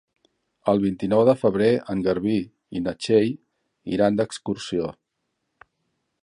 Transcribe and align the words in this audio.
El 0.71 0.79
vint-i-nou 0.85 1.19
de 1.27 1.35
febrer 1.41 1.67
en 1.95 2.01
Garbí 2.07 2.37
i 2.79 2.81
na 2.87 2.95
Txell 3.05 3.29
iran 3.99 4.19
d'excursió. 4.21 4.91